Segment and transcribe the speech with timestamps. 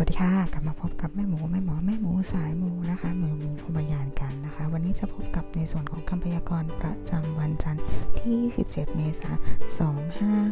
[0.00, 7.84] วัสดีค่ะ กลับมาพบกับแม่หมูแม่หมอแม่หมูสายหมูนะคะหมูหมูพบยานกันนะคะ วันนี้จะพบกับในส่วนของคำพยากรณ์ประจำวันจันทร์
[8.20, 8.38] ที่
[8.68, 9.98] 17เมษายน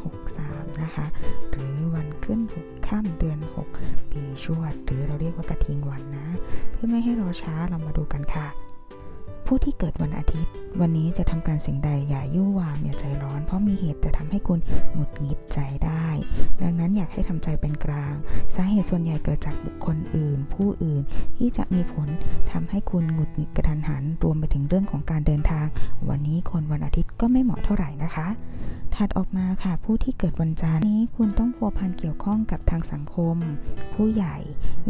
[0.00, 1.06] 2563 นะคะ
[1.50, 3.38] หรือวันขึ้น6ค่ำเดือน
[3.76, 6.26] 6 ปีชวด หรือเราเรียกว่ากระทิงวันนะ
[6.72, 8.69] เพื่อไม่ให้รอช้าเรามาดูกันค่ะ
[9.52, 14.60] ผู้ที่เกิดวันอาทิตย์ วันนี้จะทำการสิ่งใดอย่ายุ่วามอย่าใจร้อน เพราะมีเหตุจะทำให้คุณ
[14.92, 16.06] หงุดหงิดใจได้
[16.62, 18.14] ดังนั้นอยากให้ทำใจเป็นกลาง
[18.54, 21.02] สาเหตุส่วนใหญ่เกิดจากบุคคลอื่น ผู้อื่น
[21.36, 22.08] ที่จะมีผล
[22.52, 25.66] ทำให้คุณหงุดหงิดกระทันหัน รวมไปถึงเรื่องของการเดินทาง
[26.08, 28.26] วันนี้คนวันอาทิตย์ก็ไม่เหมาะเท่าไหร่นะคะ
[28.94, 33.36] ถัดออกมาค่ะ ผู้ที่เกิดวันจันทร์นี้คุณต้องพัวพันเกี่ยวข้องกับทางสังคม
[33.94, 34.36] ผู้ใหญ่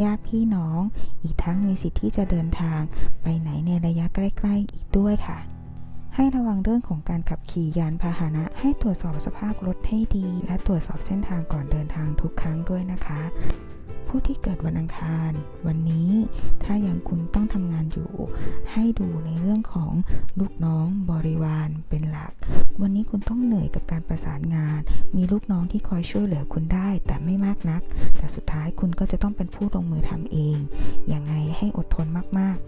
[0.02, 0.80] ญาติพี่น้อง
[1.22, 2.80] อีกทั้งมีสิทธิ์ที่จะเดินทาง
[3.22, 5.38] ไปไหนในระยะใกล้ๆอีกด้วยค่ะ
[6.14, 13.20] ให้ระวังเรื่องของการขับขี่ยานพาหนะ ให้ตรวจสอบสภาพรถให้ดี และตรวจสอบเส้นทางก่อนเดินทางทุกครั้งด้วยนะคะ
[14.08, 15.32] ผู้ที่เกิดวันอังคาร
[15.66, 16.10] วันนี้
[16.64, 18.12] ถ้าอย่างคุณต้องทำงานอยู่
[18.72, 19.92] ให้ดูในเรื่องของ
[20.40, 22.32] ลูกน้องบริวารเป็นหลัก
[22.80, 24.80] วันนี้คุณต้องเหนื่อยกับการประสานงาน
[25.16, 27.82] มีลูกน้องที่คอยช่วยเหลือคุณได้ แต่ไม่มากนัก
[28.16, 30.58] แต่สุดท้ายคุณก็จะต้องเป็นผู้ลงมือทำเอง
[31.12, 31.34] ยังไง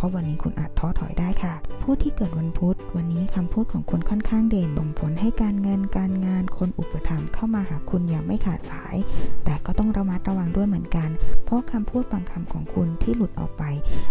[0.03, 8.97] ราะวันนี้คุณอาจท้อถอยได้ค่ะ ผู้ที่เกิดวันพุธ วันนี้คำพูดของคุณค่อนข้างเด่นส่งผลให้การเงินการงานคนอุปถัมภ์เข้ามาหาคุณอย่างไม่ขาดสาย
[9.45, 11.09] แต่ก็ต้องระมัดระวังด้วยเหมือนกัน
[11.45, 13.65] เพราะคำพูดบางคำของคุณที่หลุดออกไป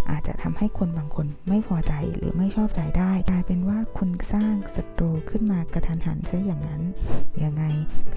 [0.10, 6.82] อาจจะทำให้คนบางคนไม่พอใจหรือไม่ชอบใจได้กลายเป็นว่าคุณสร้างศัตรูขึ้นมากระทันหันซะอย่างนั้น
[7.44, 7.64] ยังไง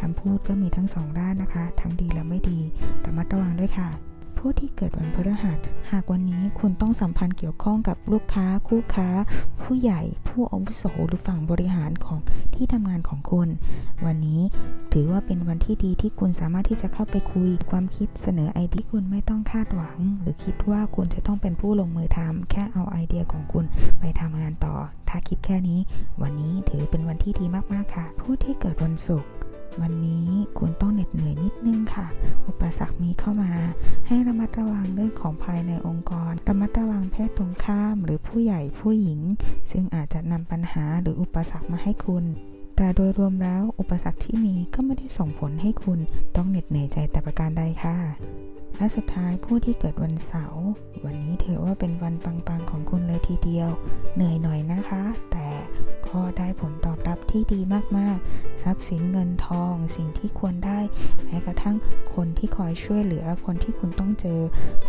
[0.01, 2.59] คำพูดก็มีทั้งสองด้านนะคะ ทั้งดีและไม่ดี
[3.05, 4.14] ระมัดระวังด้วยค่ะ
[4.47, 5.59] ผู้ที่เกิดวันพฤหัส
[5.91, 9.09] หากวันนี้คุณต้องสัมพันธ์เกี่ยวข้องกับลูกค้า คู่ค้า
[9.63, 12.19] ผู้ใหญ่ ผู้อาวุโสหรือฝั่งบริหารของ
[12.55, 13.49] ที่ทำงานของคุณ
[14.07, 14.41] วันนี้
[14.93, 23.65] ถือว่าเป็นวันที่ดีที่คุณสามารถที่จะเข้าไปคุยความคิดเสนอไอเดียคุณไม่ต้องคาดหวัง หรือคิดว่าคุณจะต้องเป็นผู้ลงมือทำแค่เอาไอเดียของคุณ
[24.01, 24.75] ไปทำงานต่อ
[25.09, 25.81] ถ้าคิดแค่นี้
[26.23, 29.34] วันนี้ถือเป็นวันที่ดีมากๆค่ะ ผู้ที่เกิดวันศุกร์
[29.83, 30.27] วันนี้
[30.59, 32.07] คุณต้องเหน็ดเหนื่อยนิดนึงค่ะ
[32.49, 33.53] อุปสรรคมีเข้ามา
[34.07, 39.21] ให้ระมัดระวังเรื่องของภายในองค์กร ระมัดระวังเพศตรงข้ามหรือผู้ใหญ่ผู้หญิง
[39.71, 42.25] ซึ่งอาจจะนำปัญหาหรืออุปสรรคมาให้คุณ
[42.77, 45.99] แต่โดยรวมแล้วอุปสรรคที่มีก็ไม่ได้ส่งผลให้คุณ
[46.37, 47.97] ต้องเหน็ดเหนื่อยใจแต่ประการใดค่ะ
[48.77, 50.65] และสุดท้ายผู้ที่เกิดวันเสาร์
[51.05, 53.71] วันนี้ถือว่าเป็นวันปังๆของคุณ เลยทีเดียว
[54.15, 55.03] เหนื่อยหน่อยนะคะ
[55.33, 55.49] แต่
[56.09, 57.61] ก็ได้ผลตอบรับที่ดี
[57.99, 60.79] มากๆ ทรัพย์สินเงินทอง สิ่งที่ควรได้
[61.25, 61.77] แม้กระทั่ง
[62.15, 64.41] คนที่คอยช่วยเหลือคนที่คุณต้องเจอ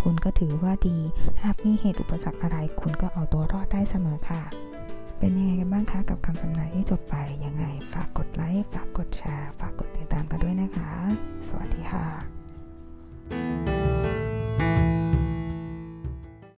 [0.01, 0.97] คุณก็ถือว่าดี
[1.43, 4.41] หากมีเหตุอุปสรรคอะไร คุณก็เอาตัวรอดได้เสมอค่ะ
[5.19, 7.15] เป็นยังไงกันบ้างคะกับคำทำนายที่จบไป
[7.45, 11.34] ยังไง ฝากกดไลค์ฝากกดแชร์ฝากกดติดตามกันด้วยนะคะสวัสดีค่ะ